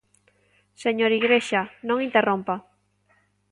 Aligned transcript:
Señor 0.83 1.11
Igrexa, 1.19 1.61
non 1.87 2.03
interrompa. 2.07 2.55